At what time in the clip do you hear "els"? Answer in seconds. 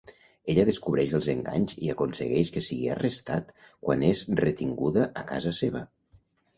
1.19-1.27